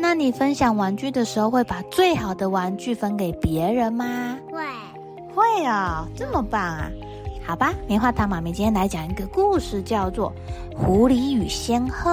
[0.00, 4.34] 那你分享玩具的时候，会把最好的玩具分给别人吗？
[4.50, 4.64] 会，
[5.34, 6.90] 会哦，这么棒啊！
[7.46, 10.32] 好吧，棉花糖妈咪今天来讲一个故事，叫做
[10.76, 12.10] 《狐狸与仙鹤》。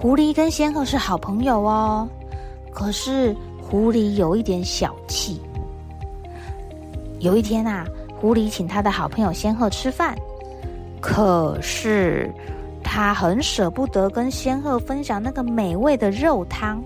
[0.00, 2.08] 狐狸跟仙鹤是好朋友哦，
[2.72, 5.42] 可是狐狸有一点小气。
[7.18, 7.84] 有一天啊，
[8.20, 10.16] 狐狸请他的好朋友仙鹤吃饭，
[11.00, 12.32] 可是。
[12.92, 16.82] 他很舍不得跟仙鹤分享那个美味的肉汤，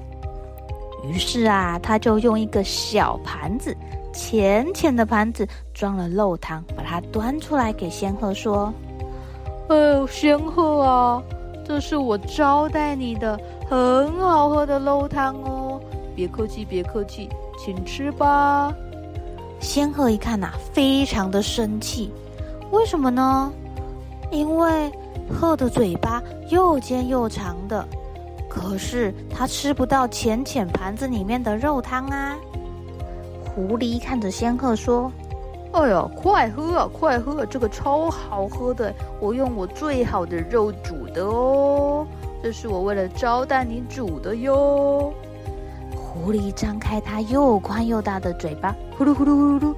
[1.02, 3.74] 于是啊，他就用一个小盘子，
[4.12, 8.70] 浅浅的盘子装了肉汤，把它端出来给仙鹤说
[9.70, 11.22] ：“哎呦，仙鹤啊，
[11.64, 15.80] 这是我招待你的很好喝的肉汤哦，
[16.14, 18.70] 别客气，别客气，请吃吧。”
[19.58, 22.12] 仙鹤一看呐，非常的生气，
[22.72, 23.50] 为什么呢？
[24.30, 24.92] 因为。
[25.32, 27.86] 鹤的嘴巴又尖又长的，
[28.48, 32.36] 可是它吃不到浅浅盘子里面的肉汤啊。
[33.42, 35.10] 狐狸看着仙鹤说
[35.72, 37.46] ：“哎呀，快喝啊，快喝！
[37.46, 42.06] 这个超好喝的，我用我最好的肉煮的哦，
[42.42, 45.12] 这是我为了招待你煮的哟。”
[45.94, 49.74] 狐狸张开它又宽又大的嘴巴，呼噜呼噜呼噜，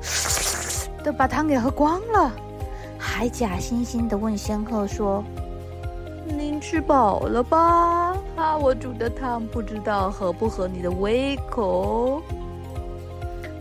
[1.02, 2.32] 都把汤给喝光了。
[2.98, 5.24] 还假惺惺的问仙鹤说
[6.26, 8.16] ：“您吃饱了吧？
[8.36, 12.20] 啊，我煮的汤不知道合不合你的胃口？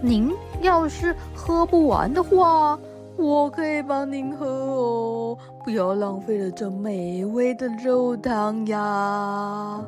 [0.01, 0.31] 您
[0.61, 2.77] 要是喝不完的话，
[3.17, 9.81] 我可以帮您喝哦，不要浪费了这美味的肉汤呀。”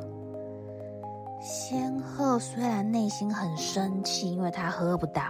[1.42, 5.22] 仙鹤虽然内心很生气，因为他喝不到，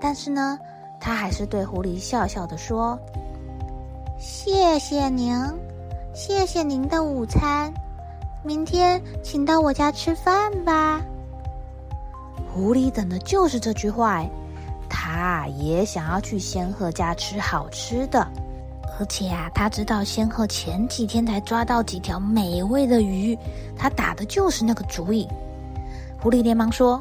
[0.00, 0.58] 但是呢，
[1.00, 2.98] 他还是对狐狸笑笑地说。
[4.18, 5.34] 谢谢您，
[6.20, 7.72] 谢谢您的午餐。
[8.44, 11.00] 明天请到我家吃饭吧。
[12.52, 14.22] 狐狸等的就是这句话，
[14.86, 18.20] 他也想要去仙鹤家吃好吃的，
[18.98, 23.34] 而且啊，他知道仙鹤前几天才抓到几条美味的鱼，
[23.74, 25.26] 他打的就是那个主意。
[26.20, 27.00] 狐狸连忙说：“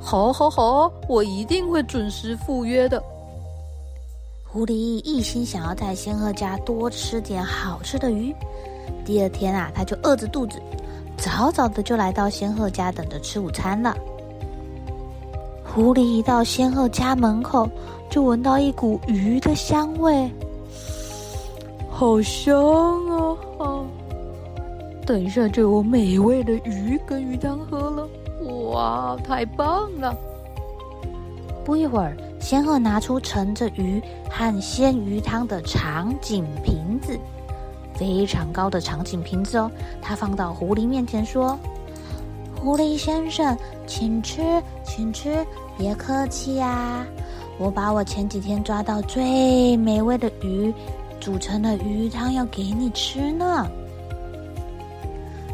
[0.00, 3.02] 好，好，好，我一定会准时赴约的。”
[4.52, 4.72] 狐狸
[5.04, 8.34] 一心想要在仙鹤家多吃点好吃的鱼。
[9.04, 10.60] 第二天啊，他就饿着肚子，
[11.16, 13.96] 早早的就来到仙鹤家等着吃午餐了。
[15.64, 17.70] 狐狸一到仙鹤家门口，
[18.10, 20.28] 就闻到一股鱼的香味，
[21.88, 22.58] 好香
[23.06, 23.36] 啊！
[23.60, 23.86] 啊，
[25.06, 28.08] 等一下就有美味的鱼跟鱼汤喝了，
[28.72, 30.12] 哇，太棒了！
[31.64, 32.16] 不一会儿。
[32.40, 37.16] 仙鹤拿出盛着鱼和鲜鱼汤的长颈瓶子，
[37.94, 39.70] 非常高的长颈瓶子哦。
[40.02, 41.56] 他放到狐狸面前说
[42.58, 43.56] ：“狐狸先生，
[43.86, 45.46] 请吃，请吃，
[45.78, 47.06] 别客气呀！
[47.58, 50.72] 我把我前几天抓到最美味的鱼
[51.20, 53.70] 煮成了鱼汤，要给你吃呢。”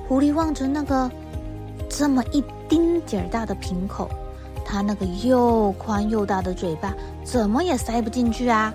[0.09, 1.11] 狐狸望着那个
[1.91, 4.09] 这么一丁点儿大的瓶口。
[4.69, 6.93] 他那个又宽又大的嘴巴，
[7.25, 8.75] 怎么也塞不进去啊！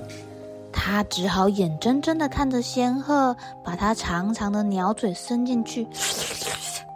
[0.72, 5.86] 他只好眼睁睁的看着仙鹤把它长长的鸟嘴伸进去，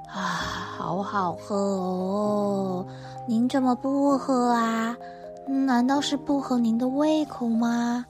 [0.07, 0.42] 啊，
[0.77, 2.86] 好好喝哦！
[3.27, 4.95] 您怎么不喝啊？
[5.45, 8.06] 难道是不合您的胃口吗？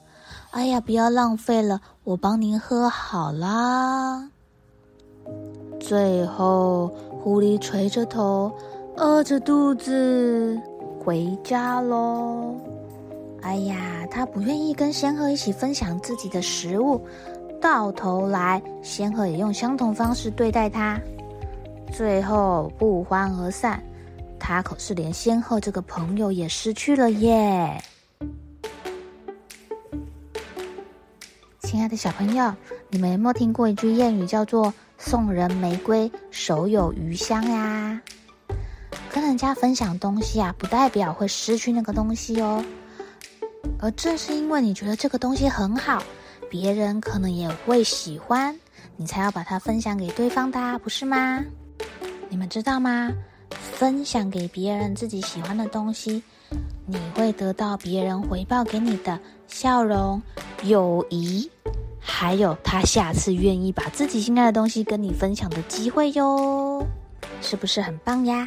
[0.52, 4.30] 哎呀，不要浪费了，我帮您喝好啦。
[5.80, 6.86] 最后，
[7.22, 8.50] 狐狸垂着头，
[8.96, 10.58] 饿着肚子。
[11.06, 12.56] 回家喽！
[13.40, 17.00] 哎呀，他不愿意跟仙鹤一起分享自己的食物，
[17.60, 21.00] 到头来仙鹤也用相同方式对待他。
[21.92, 23.80] 最后不欢而散。
[24.36, 27.80] 他可是连仙鹤这个朋友也失去了耶。
[31.60, 32.52] 亲爱的小朋友，
[32.90, 38.02] 你们有没有听过一句谚语，叫做“送人玫瑰，手有余香”呀？
[39.16, 42.62] 跟人家分享东西啊，不代表会失去那个东西哦。
[43.78, 46.02] 而正是因为你觉得这个东西很好，
[46.50, 48.54] 别人可能也会喜欢，
[48.94, 51.42] 你才要把它分享给对方的，不是吗？
[52.28, 53.10] 你们知道吗？
[53.72, 56.22] 分享给别人自己喜欢的东西，
[56.84, 60.20] 你会得到别人回报给你的笑容、
[60.64, 61.50] 友谊，
[61.98, 66.86] 还有他下次愿意把自己心爱的东西跟你分享的机会哟，
[67.40, 68.46] 是不是很棒呀？